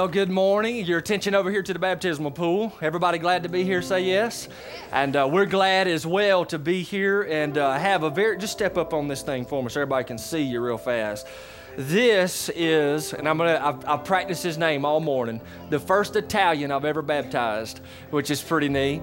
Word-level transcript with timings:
Well, 0.00 0.08
good 0.08 0.30
morning. 0.30 0.86
Your 0.86 0.96
attention 0.96 1.34
over 1.34 1.50
here 1.50 1.62
to 1.62 1.74
the 1.74 1.78
baptismal 1.78 2.30
pool. 2.30 2.72
Everybody 2.80 3.18
glad 3.18 3.42
to 3.42 3.50
be 3.50 3.64
here? 3.64 3.82
Say 3.82 4.00
yes. 4.00 4.48
And 4.92 5.14
uh, 5.14 5.28
we're 5.30 5.44
glad 5.44 5.88
as 5.88 6.06
well 6.06 6.46
to 6.46 6.58
be 6.58 6.80
here 6.82 7.24
and 7.24 7.58
uh, 7.58 7.74
have 7.74 8.02
a 8.02 8.08
very, 8.08 8.38
just 8.38 8.54
step 8.54 8.78
up 8.78 8.94
on 8.94 9.08
this 9.08 9.20
thing 9.20 9.44
for 9.44 9.62
me 9.62 9.68
so 9.68 9.82
everybody 9.82 10.04
can 10.04 10.16
see 10.16 10.40
you 10.40 10.62
real 10.62 10.78
fast. 10.78 11.26
This 11.76 12.50
is, 12.54 13.12
and 13.12 13.28
I'm 13.28 13.38
gonna, 13.38 13.60
I've, 13.62 13.88
I've 13.88 14.04
practiced 14.04 14.42
his 14.42 14.58
name 14.58 14.84
all 14.84 15.00
morning, 15.00 15.40
the 15.70 15.78
first 15.78 16.16
Italian 16.16 16.70
I've 16.70 16.84
ever 16.84 17.02
baptized, 17.02 17.80
which 18.10 18.30
is 18.30 18.42
pretty 18.42 18.68
neat 18.68 19.02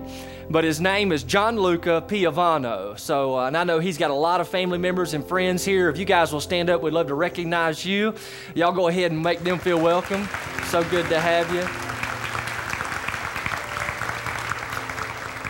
but 0.50 0.64
his 0.64 0.80
name 0.80 1.12
is 1.12 1.24
Gianluca 1.24 2.04
Piovano. 2.08 2.98
So, 2.98 3.38
uh, 3.38 3.48
and 3.48 3.58
I 3.58 3.64
know 3.64 3.80
he's 3.80 3.98
got 3.98 4.12
a 4.12 4.16
lot 4.16 4.40
of 4.40 4.48
family 4.48 4.78
members 4.78 5.14
and 5.14 5.26
friends 5.26 5.66
here. 5.66 5.90
If 5.90 5.98
you 5.98 6.06
guys 6.06 6.32
will 6.32 6.42
stand 6.42 6.70
up, 6.70 6.82
we'd 6.82 6.94
love 6.94 7.08
to 7.08 7.16
recognize 7.16 7.86
you. 7.86 8.14
Y'all 8.56 8.72
go 8.72 8.88
ahead 8.88 9.12
and 9.12 9.22
make 9.22 9.42
them 9.42 9.60
feel 9.60 9.80
welcome. 9.80 10.28
So 10.68 10.84
good 10.86 11.08
to 11.10 11.20
have 11.20 11.54
you. 11.54 11.97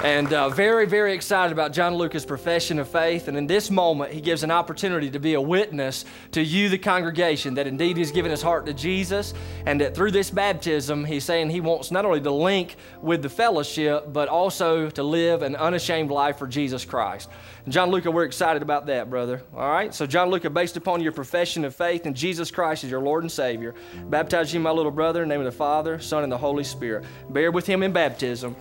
And 0.07 0.31
uh, 0.31 0.47
very, 0.47 0.85
very 0.85 1.11
excited 1.11 1.51
about 1.51 1.73
Gianluca's 1.73 2.25
profession 2.25 2.79
of 2.79 2.87
faith. 2.87 3.27
And 3.27 3.37
in 3.37 3.45
this 3.45 3.69
moment, 3.69 4.13
he 4.13 4.21
gives 4.21 4.41
an 4.41 4.51
opportunity 4.51 5.09
to 5.09 5.19
be 5.19 5.33
a 5.33 5.41
witness 5.41 6.05
to 6.31 6.41
you, 6.41 6.69
the 6.69 6.77
congregation, 6.77 7.55
that 7.55 7.67
indeed 7.67 7.97
he's 7.97 8.11
given 8.11 8.31
his 8.31 8.41
heart 8.41 8.65
to 8.67 8.73
Jesus. 8.73 9.33
And 9.65 9.81
that 9.81 9.93
through 9.93 10.11
this 10.11 10.31
baptism, 10.31 11.03
he's 11.03 11.25
saying 11.25 11.49
he 11.49 11.59
wants 11.59 11.91
not 11.91 12.05
only 12.05 12.21
to 12.21 12.31
link 12.31 12.77
with 13.01 13.21
the 13.21 13.27
fellowship, 13.27 14.13
but 14.13 14.29
also 14.29 14.89
to 14.91 15.03
live 15.03 15.41
an 15.41 15.57
unashamed 15.57 16.09
life 16.09 16.37
for 16.37 16.47
Jesus 16.47 16.85
Christ. 16.85 17.29
And 17.65 17.73
Gianluca, 17.73 18.09
we're 18.09 18.23
excited 18.23 18.61
about 18.61 18.85
that, 18.85 19.09
brother. 19.09 19.43
All 19.53 19.69
right? 19.69 19.93
So, 19.93 20.07
Gianluca, 20.07 20.49
based 20.49 20.77
upon 20.77 21.01
your 21.01 21.11
profession 21.11 21.65
of 21.65 21.75
faith 21.75 22.05
in 22.05 22.13
Jesus 22.13 22.49
Christ 22.49 22.85
as 22.85 22.89
your 22.89 23.01
Lord 23.01 23.25
and 23.25 23.31
Savior, 23.31 23.75
baptize 24.05 24.53
you, 24.53 24.61
my 24.61 24.71
little 24.71 24.89
brother, 24.89 25.23
in 25.23 25.27
the 25.27 25.35
name 25.35 25.45
of 25.45 25.51
the 25.51 25.57
Father, 25.57 25.99
Son, 25.99 26.23
and 26.23 26.31
the 26.31 26.37
Holy 26.37 26.63
Spirit. 26.63 27.03
Bear 27.29 27.51
with 27.51 27.67
him 27.67 27.83
in 27.83 27.91
baptism 27.91 28.55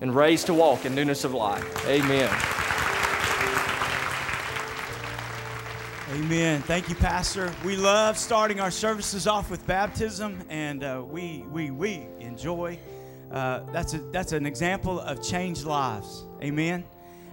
and 0.00 0.14
raised 0.14 0.46
to 0.46 0.54
walk 0.54 0.84
in 0.86 0.94
newness 0.94 1.24
of 1.24 1.34
life. 1.34 1.86
Amen. 1.86 2.30
Amen. 6.12 6.60
Thank 6.62 6.88
you, 6.88 6.96
Pastor. 6.96 7.52
We 7.64 7.76
love 7.76 8.18
starting 8.18 8.58
our 8.58 8.72
services 8.72 9.28
off 9.28 9.48
with 9.48 9.64
baptism, 9.68 10.42
and 10.48 10.82
uh, 10.82 11.04
we 11.06 11.44
we 11.52 11.70
we 11.70 12.08
enjoy. 12.18 12.80
Uh, 13.30 13.60
that's 13.72 13.94
a 13.94 13.98
that's 14.10 14.32
an 14.32 14.44
example 14.44 14.98
of 14.98 15.22
changed 15.22 15.64
lives. 15.66 16.24
Amen. 16.42 16.84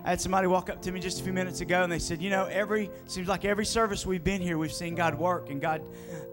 I 0.06 0.12
had 0.12 0.22
somebody 0.22 0.46
walk 0.46 0.70
up 0.70 0.80
to 0.84 0.92
me 0.92 1.00
just 1.00 1.20
a 1.20 1.24
few 1.24 1.34
minutes 1.34 1.62
ago, 1.62 1.82
and 1.82 1.92
they 1.92 1.98
said, 1.98 2.22
"You 2.22 2.30
know, 2.30 2.46
every 2.46 2.92
seems 3.08 3.28
like 3.28 3.46
every 3.46 3.66
service 3.66 4.06
we've 4.06 4.24
been 4.24 4.42
here, 4.42 4.60
we've 4.60 4.72
seen 4.72 4.94
God 4.94 5.16
work 5.16 5.50
and 5.50 5.60
God 5.60 5.82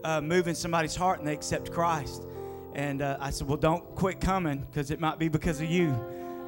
uh, 0.05 0.21
move 0.21 0.47
in 0.47 0.55
somebody's 0.55 0.95
heart, 0.95 1.21
and 1.21 1.27
they 1.27 1.33
accept 1.33 1.73
Christ." 1.73 2.27
And 2.75 3.01
uh, 3.01 3.17
I 3.21 3.31
said, 3.31 3.49
"Well, 3.49 3.57
don't 3.57 3.95
quit 3.95 4.21
coming, 4.21 4.67
because 4.71 4.91
it 4.91 5.01
might 5.01 5.19
be 5.19 5.29
because 5.29 5.63
of 5.63 5.71
you." 5.71 5.99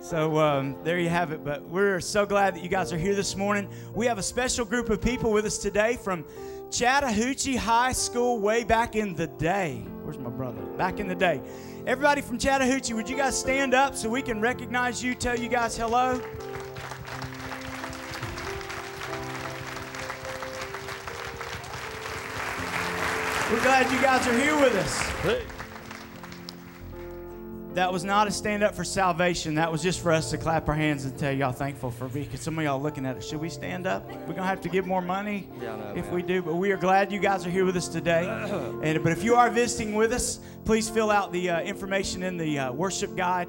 So 0.00 0.38
um, 0.38 0.76
there 0.84 0.98
you 0.98 1.08
have 1.08 1.32
it. 1.32 1.44
But 1.44 1.62
we're 1.64 2.00
so 2.00 2.26
glad 2.26 2.54
that 2.54 2.62
you 2.62 2.68
guys 2.68 2.92
are 2.92 2.98
here 2.98 3.14
this 3.14 3.36
morning. 3.36 3.68
We 3.94 4.06
have 4.06 4.18
a 4.18 4.22
special 4.22 4.64
group 4.64 4.88
of 4.90 5.00
people 5.00 5.32
with 5.32 5.44
us 5.44 5.58
today 5.58 5.96
from 5.96 6.24
Chattahoochee 6.70 7.56
High 7.56 7.92
School 7.92 8.38
way 8.38 8.64
back 8.64 8.96
in 8.96 9.14
the 9.14 9.26
day. 9.26 9.84
Where's 10.02 10.18
my 10.18 10.30
brother? 10.30 10.62
Back 10.76 11.00
in 11.00 11.08
the 11.08 11.14
day. 11.14 11.40
Everybody 11.86 12.20
from 12.20 12.38
Chattahoochee, 12.38 12.94
would 12.94 13.08
you 13.08 13.16
guys 13.16 13.38
stand 13.38 13.74
up 13.74 13.94
so 13.94 14.08
we 14.08 14.22
can 14.22 14.40
recognize 14.40 15.02
you, 15.02 15.14
tell 15.14 15.38
you 15.38 15.48
guys 15.48 15.76
hello? 15.76 16.20
We're 23.50 23.62
glad 23.62 23.92
you 23.92 24.00
guys 24.00 24.26
are 24.26 24.38
here 24.38 24.56
with 24.60 24.74
us. 24.74 24.98
Hey. 25.22 25.55
That 27.76 27.92
was 27.92 28.04
not 28.04 28.26
a 28.26 28.30
stand 28.30 28.62
up 28.62 28.74
for 28.74 28.84
salvation. 28.84 29.54
That 29.56 29.70
was 29.70 29.82
just 29.82 30.00
for 30.00 30.10
us 30.10 30.30
to 30.30 30.38
clap 30.38 30.66
our 30.66 30.74
hands 30.74 31.04
and 31.04 31.16
tell 31.18 31.30
y'all 31.30 31.52
thankful 31.52 31.90
for 31.90 32.08
me. 32.08 32.22
Because 32.22 32.40
some 32.40 32.58
of 32.58 32.64
y'all 32.64 32.80
looking 32.80 33.04
at 33.04 33.18
it, 33.18 33.22
should 33.22 33.38
we 33.38 33.50
stand 33.50 33.86
up? 33.86 34.10
We're 34.26 34.32
gonna 34.32 34.46
have 34.46 34.62
to 34.62 34.70
give 34.70 34.86
more 34.86 35.02
money 35.02 35.46
Yeah, 35.60 35.92
if 35.92 36.06
man. 36.06 36.14
we 36.14 36.22
do. 36.22 36.40
But 36.40 36.54
we 36.54 36.72
are 36.72 36.78
glad 36.78 37.12
you 37.12 37.20
guys 37.20 37.46
are 37.46 37.50
here 37.50 37.66
with 37.66 37.76
us 37.76 37.88
today. 37.88 38.26
and 38.82 39.02
but 39.02 39.12
if 39.12 39.22
you 39.22 39.34
are 39.34 39.50
visiting 39.50 39.94
with 39.94 40.12
us, 40.14 40.40
please 40.64 40.88
fill 40.88 41.10
out 41.10 41.32
the 41.32 41.50
uh, 41.50 41.60
information 41.60 42.22
in 42.22 42.38
the 42.38 42.58
uh, 42.58 42.72
worship 42.72 43.14
guide. 43.14 43.48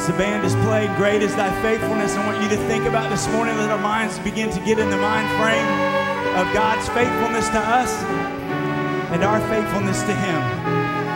As 0.00 0.06
the 0.06 0.14
band 0.14 0.46
is 0.46 0.54
played, 0.64 0.88
Great 0.96 1.20
is 1.20 1.36
Thy 1.36 1.50
Faithfulness. 1.60 2.16
I 2.16 2.26
want 2.26 2.42
you 2.42 2.48
to 2.48 2.56
think 2.68 2.86
about 2.86 3.10
this 3.10 3.28
morning. 3.28 3.54
Let 3.58 3.70
our 3.70 3.78
minds 3.78 4.18
begin 4.20 4.48
to 4.48 4.58
get 4.60 4.78
in 4.78 4.88
the 4.88 4.96
mind 4.96 5.28
frame 5.36 5.68
of 6.40 6.50
God's 6.54 6.88
faithfulness 6.88 7.50
to 7.50 7.58
us 7.58 7.92
and 9.12 9.22
our 9.22 9.40
faithfulness 9.50 10.00
to 10.04 10.14
Him. 10.14 10.40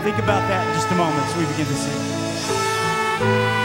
Think 0.05 0.19
about 0.19 0.47
that 0.53 0.69
in 0.69 0.75
just 0.75 0.91
a 0.93 0.97
moment 0.97 1.25
as 1.25 1.35
we 1.35 1.47
begin 1.47 1.65
to. 1.65 1.73
Sing 3.57 3.64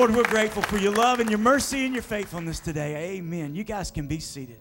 Lord, 0.00 0.16
we're 0.16 0.24
grateful 0.24 0.62
for 0.62 0.78
your 0.78 0.94
love 0.94 1.20
and 1.20 1.28
your 1.28 1.38
mercy 1.38 1.84
and 1.84 1.92
your 1.92 2.02
faithfulness 2.02 2.58
today. 2.58 3.16
Amen. 3.18 3.54
You 3.54 3.64
guys 3.64 3.90
can 3.90 4.06
be 4.06 4.18
seated. 4.18 4.56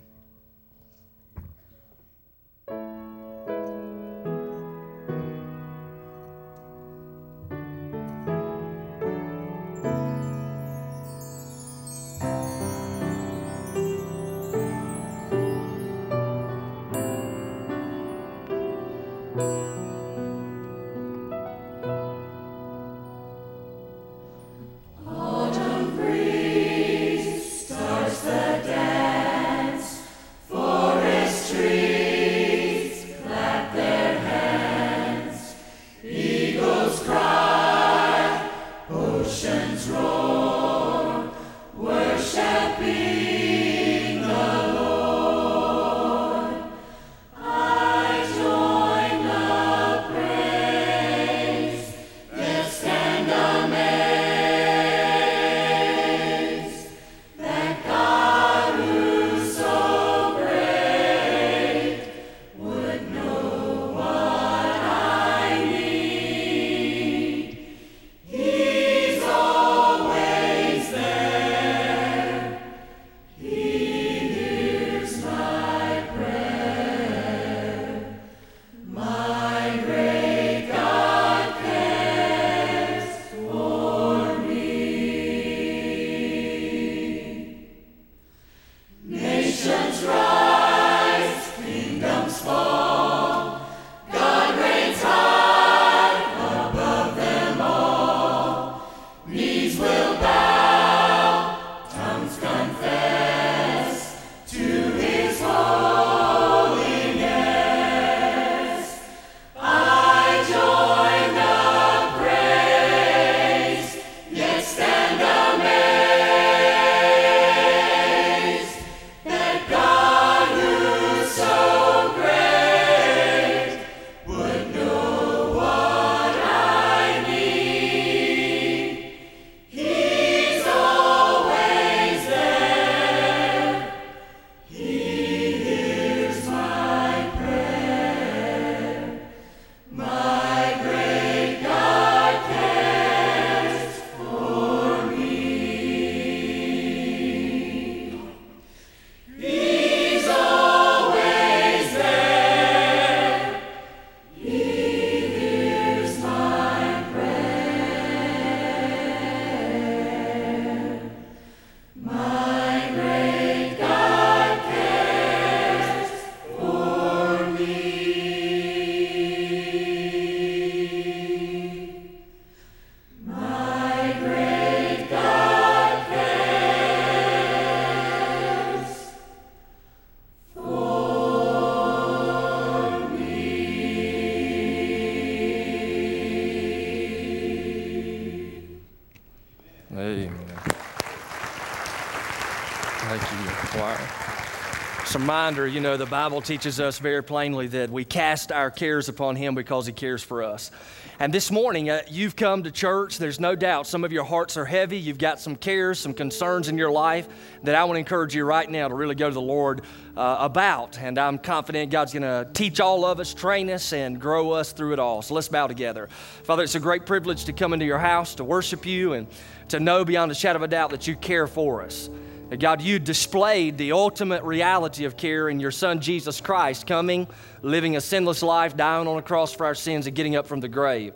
Reminder, 195.19 195.67
you 195.67 195.81
know, 195.81 195.97
the 195.97 196.05
Bible 196.05 196.41
teaches 196.41 196.79
us 196.79 196.97
very 196.97 197.21
plainly 197.21 197.67
that 197.67 197.89
we 197.89 198.05
cast 198.05 198.53
our 198.53 198.71
cares 198.71 199.09
upon 199.09 199.35
Him 199.35 199.53
because 199.53 199.85
He 199.85 199.91
cares 199.91 200.23
for 200.23 200.41
us. 200.41 200.71
And 201.19 201.33
this 201.33 201.51
morning, 201.51 201.89
uh, 201.89 202.03
you've 202.09 202.37
come 202.37 202.63
to 202.63 202.71
church. 202.71 203.17
There's 203.17 203.37
no 203.37 203.53
doubt 203.53 203.85
some 203.85 204.05
of 204.05 204.13
your 204.13 204.23
hearts 204.23 204.55
are 204.55 204.63
heavy. 204.63 204.97
You've 204.97 205.17
got 205.17 205.41
some 205.41 205.57
cares, 205.57 205.99
some 205.99 206.13
concerns 206.13 206.69
in 206.69 206.77
your 206.77 206.89
life 206.89 207.27
that 207.63 207.75
I 207.75 207.83
want 207.83 207.97
to 207.97 207.99
encourage 207.99 208.33
you 208.33 208.45
right 208.45 208.69
now 208.69 208.87
to 208.87 208.95
really 208.95 209.13
go 209.13 209.27
to 209.27 209.33
the 209.33 209.41
Lord 209.41 209.81
uh, 210.15 210.37
about. 210.39 210.97
And 210.97 211.17
I'm 211.17 211.37
confident 211.37 211.91
God's 211.91 212.13
going 212.13 212.23
to 212.23 212.49
teach 212.53 212.79
all 212.79 213.03
of 213.03 213.19
us, 213.19 213.33
train 213.33 213.69
us, 213.69 213.91
and 213.91 214.21
grow 214.21 214.51
us 214.51 214.71
through 214.71 214.93
it 214.93 214.99
all. 214.99 215.21
So 215.21 215.33
let's 215.33 215.49
bow 215.49 215.67
together. 215.67 216.07
Father, 216.43 216.63
it's 216.63 216.75
a 216.75 216.79
great 216.79 217.05
privilege 217.05 217.43
to 217.43 217.51
come 217.51 217.73
into 217.73 217.85
your 217.85 217.99
house, 217.99 218.35
to 218.35 218.45
worship 218.45 218.85
you, 218.85 219.11
and 219.13 219.27
to 219.67 219.81
know 219.81 220.05
beyond 220.05 220.31
a 220.31 220.35
shadow 220.35 220.55
of 220.55 220.63
a 220.63 220.69
doubt 220.69 220.91
that 220.91 221.07
you 221.07 221.17
care 221.17 221.45
for 221.45 221.81
us. 221.81 222.09
God, 222.57 222.81
you 222.81 222.97
displayed 222.97 223.77
the 223.77 223.91
ultimate 223.91 224.43
reality 224.43 225.05
of 225.05 225.15
care 225.15 225.49
in 225.49 225.59
your 225.59 225.69
Son 225.69 226.01
Jesus 226.01 226.41
Christ 226.41 226.87
coming, 226.87 227.27
living 227.61 227.95
a 227.95 228.01
sinless 228.01 228.41
life, 228.41 228.75
dying 228.75 229.07
on 229.07 229.17
a 229.17 229.21
cross 229.21 229.53
for 229.53 229.67
our 229.67 229.75
sins, 229.75 230.07
and 230.07 230.15
getting 230.15 230.35
up 230.35 230.47
from 230.47 230.59
the 230.59 230.67
grave. 230.67 231.13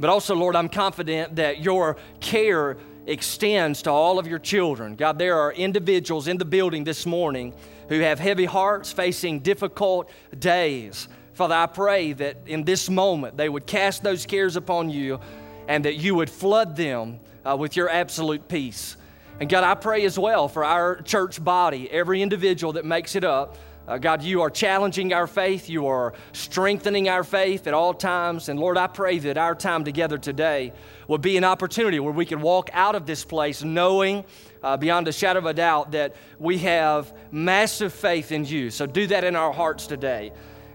But 0.00 0.10
also, 0.10 0.34
Lord, 0.34 0.56
I'm 0.56 0.68
confident 0.68 1.36
that 1.36 1.60
your 1.60 1.96
care 2.18 2.76
extends 3.06 3.82
to 3.82 3.90
all 3.90 4.18
of 4.18 4.26
your 4.26 4.40
children. 4.40 4.96
God, 4.96 5.18
there 5.18 5.38
are 5.38 5.52
individuals 5.52 6.26
in 6.26 6.38
the 6.38 6.44
building 6.44 6.82
this 6.82 7.06
morning 7.06 7.54
who 7.88 8.00
have 8.00 8.18
heavy 8.18 8.44
hearts 8.44 8.90
facing 8.90 9.40
difficult 9.40 10.10
days. 10.36 11.06
Father, 11.34 11.54
I 11.54 11.66
pray 11.66 12.12
that 12.14 12.36
in 12.46 12.64
this 12.64 12.90
moment 12.90 13.36
they 13.36 13.48
would 13.48 13.66
cast 13.66 14.02
those 14.02 14.26
cares 14.26 14.56
upon 14.56 14.90
you 14.90 15.20
and 15.68 15.84
that 15.84 15.94
you 15.94 16.14
would 16.16 16.30
flood 16.30 16.76
them 16.76 17.20
uh, 17.44 17.56
with 17.56 17.76
your 17.76 17.88
absolute 17.88 18.48
peace. 18.48 18.96
And 19.42 19.50
God, 19.50 19.64
I 19.64 19.74
pray 19.74 20.04
as 20.04 20.16
well 20.16 20.46
for 20.46 20.64
our 20.64 21.02
church 21.02 21.42
body, 21.42 21.90
every 21.90 22.22
individual 22.22 22.74
that 22.74 22.84
makes 22.84 23.16
it 23.16 23.24
up. 23.24 23.58
Uh, 23.88 23.98
God, 23.98 24.22
you 24.22 24.42
are 24.42 24.50
challenging 24.50 25.12
our 25.12 25.26
faith. 25.26 25.68
You 25.68 25.88
are 25.88 26.14
strengthening 26.32 27.08
our 27.08 27.24
faith 27.24 27.66
at 27.66 27.74
all 27.74 27.92
times. 27.92 28.48
And 28.48 28.60
Lord, 28.60 28.78
I 28.78 28.86
pray 28.86 29.18
that 29.18 29.36
our 29.36 29.56
time 29.56 29.82
together 29.82 30.16
today 30.16 30.72
would 31.08 31.22
be 31.22 31.36
an 31.36 31.42
opportunity 31.42 31.98
where 31.98 32.12
we 32.12 32.24
can 32.24 32.40
walk 32.40 32.70
out 32.72 32.94
of 32.94 33.04
this 33.04 33.24
place 33.24 33.64
knowing 33.64 34.24
uh, 34.62 34.76
beyond 34.76 35.08
a 35.08 35.12
shadow 35.12 35.40
of 35.40 35.46
a 35.46 35.54
doubt 35.54 35.90
that 35.90 36.14
we 36.38 36.58
have 36.58 37.12
massive 37.32 37.92
faith 37.92 38.30
in 38.30 38.44
you. 38.44 38.70
So 38.70 38.86
do 38.86 39.08
that 39.08 39.24
in 39.24 39.34
our 39.34 39.52
hearts 39.52 39.88
today. 39.88 40.30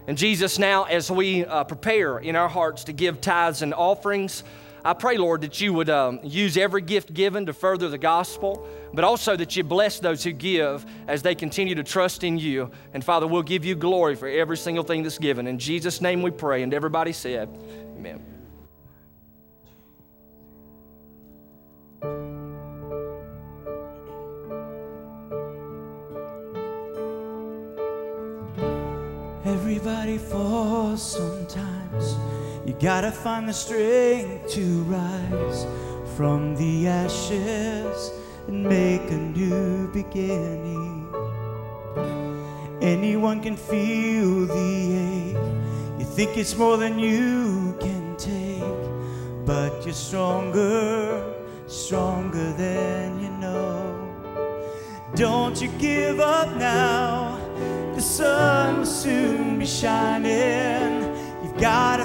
And 0.06 0.18
Jesus, 0.18 0.58
now 0.58 0.84
as 0.84 1.10
we 1.10 1.42
uh, 1.46 1.64
prepare 1.64 2.18
in 2.18 2.36
our 2.36 2.50
hearts 2.50 2.84
to 2.84 2.92
give 2.92 3.22
tithes 3.22 3.62
and 3.62 3.72
offerings, 3.72 4.44
I 4.84 4.94
pray, 4.94 5.16
Lord, 5.16 5.40
that 5.42 5.60
you 5.60 5.72
would 5.74 5.90
um, 5.90 6.20
use 6.22 6.56
every 6.56 6.82
gift 6.82 7.12
given 7.12 7.46
to 7.46 7.52
further 7.52 7.88
the 7.88 7.98
gospel, 7.98 8.66
but 8.94 9.04
also 9.04 9.36
that 9.36 9.56
you 9.56 9.64
bless 9.64 9.98
those 9.98 10.22
who 10.24 10.32
give 10.32 10.86
as 11.06 11.22
they 11.22 11.34
continue 11.34 11.74
to 11.74 11.84
trust 11.84 12.24
in 12.24 12.38
you. 12.38 12.70
And 12.94 13.04
Father, 13.04 13.26
we'll 13.26 13.42
give 13.42 13.64
you 13.64 13.74
glory 13.74 14.14
for 14.16 14.28
every 14.28 14.56
single 14.56 14.84
thing 14.84 15.02
that's 15.02 15.18
given. 15.18 15.46
In 15.46 15.58
Jesus' 15.58 16.00
name 16.00 16.22
we 16.22 16.30
pray. 16.30 16.62
And 16.62 16.72
everybody 16.72 17.12
said, 17.12 17.48
Amen. 17.96 18.22
Everybody 29.44 30.18
falls 30.18 31.02
sometimes. 31.02 31.77
You 32.68 32.74
gotta 32.78 33.10
find 33.10 33.48
the 33.48 33.54
strength 33.54 34.50
to 34.50 34.82
rise 34.82 35.66
from 36.18 36.54
the 36.56 36.86
ashes 36.86 38.12
and 38.46 38.62
make 38.62 39.10
a 39.10 39.16
new 39.16 39.90
beginning. 39.90 41.08
Anyone 42.82 43.40
can 43.40 43.56
feel 43.56 44.44
the 44.44 44.98
ache. 45.08 45.98
You 45.98 46.04
think 46.04 46.36
it's 46.36 46.58
more 46.58 46.76
than 46.76 46.98
you 46.98 47.74
can 47.80 48.14
take, 48.18 49.46
but 49.46 49.86
you're 49.86 49.94
stronger, 49.94 51.24
stronger 51.68 52.52
than 52.52 53.18
you 53.18 53.30
know. 53.30 53.96
Don't 55.14 55.58
you 55.58 55.68
give 55.78 56.20
up 56.20 56.54
now. 56.56 57.40
The 57.94 58.02
sun 58.02 58.80
will 58.80 58.84
soon 58.84 59.58
be 59.58 59.64
shining. 59.64 61.16
You've 61.42 61.56
got 61.62 61.97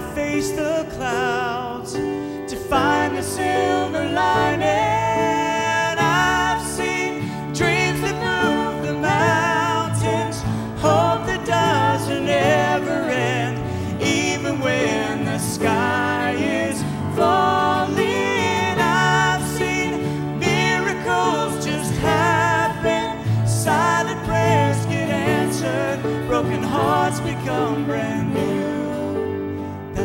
face 0.44 0.52
the 0.52 0.86
clouds 0.96 1.94
to 1.94 2.56
find 2.70 3.18
the 3.18 3.24
silver 3.24 4.06
lining. 4.10 5.98
I've 5.98 6.66
seen 6.68 7.22
dreams 7.54 8.02
that 8.02 8.18
move 8.28 8.86
the 8.86 8.94
mountains, 8.94 10.42
hope 10.82 11.26
that 11.28 11.46
doesn't 11.46 12.28
ever 12.28 13.10
end, 13.10 13.58
even 14.02 14.60
when 14.60 15.26
the 15.26 15.38
sky 15.38 16.36
is 16.38 16.82
falling. 17.16 18.78
I've 18.80 19.46
seen 19.58 19.92
miracles 20.40 21.66
just 21.66 21.94
happen, 22.02 23.48
silent 23.48 24.22
prayers 24.26 24.86
get 24.88 25.10
answered, 25.10 26.28
broken 26.28 26.62
hearts 26.64 27.20
become 27.22 27.86
brand 27.86 28.34
new. 28.34 28.62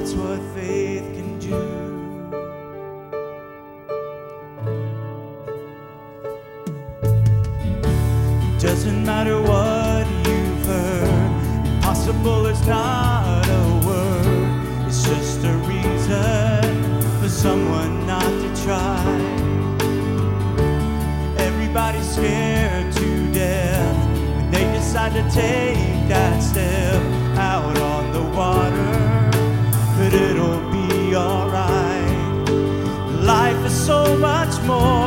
That's 0.08 0.20
what 0.20 0.40
faith 0.54 1.02
can 1.12 1.38
do. 1.38 1.54
It 8.54 8.58
Doesn't 8.58 9.04
matter 9.04 9.38
what 9.42 10.06
you've 10.26 10.64
heard, 10.64 11.66
impossible 11.74 12.46
is 12.46 12.66
not 12.66 13.46
a 13.48 13.86
word. 13.86 14.86
It's 14.86 15.04
just 15.04 15.44
a 15.44 15.52
reason 15.68 17.02
for 17.20 17.28
someone 17.28 18.06
not 18.06 18.22
to 18.22 18.62
try. 18.64 19.04
Everybody's 21.36 22.10
scared 22.10 22.94
to 22.94 23.32
death 23.32 24.06
when 24.36 24.50
they 24.52 24.64
decide 24.72 25.12
to 25.12 25.22
take 25.30 26.08
that 26.08 26.42
step 26.42 27.07
so 33.88 34.18
much 34.18 34.60
more 34.64 34.97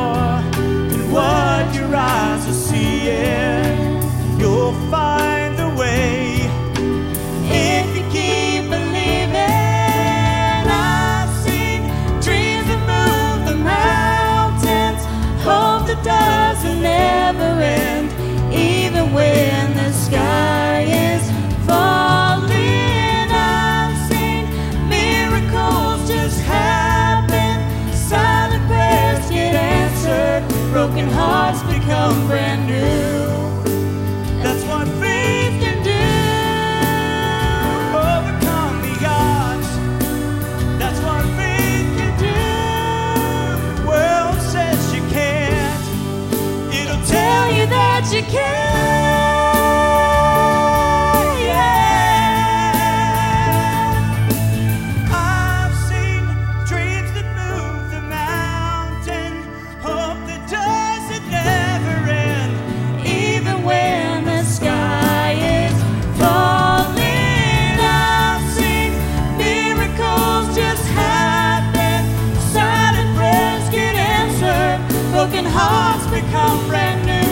broken 75.32 75.50
hearts 75.50 76.06
become 76.08 76.68
brand 76.68 77.06
new. 77.06 77.22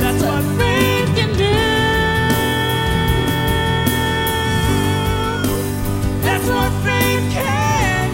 That's 0.00 0.22
what 0.22 0.42
faith 0.56 1.14
can 1.14 1.32
do. 1.36 1.54
That's 6.22 6.48
what 6.48 6.72
faith 6.82 7.32
can 7.32 8.12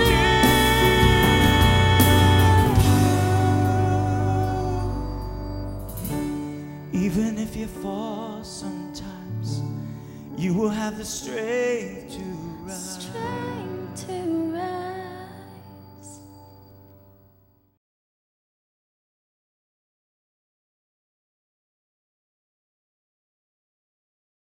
do. 6.93 6.99
Even 6.99 7.39
if 7.39 7.55
you 7.55 7.69
fall 7.69 8.43
sometimes, 8.43 9.63
you 10.37 10.53
will 10.53 10.71
have 10.71 10.99
the 10.99 11.05
strength 11.05 12.17
to 12.17 12.32